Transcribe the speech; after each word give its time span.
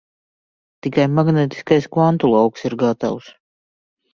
Tikai 0.85 1.05
magnētiskais 1.17 1.89
kvantu 1.97 2.33
lauks 2.33 2.67
ir 2.71 2.77
gatavs. 2.85 3.31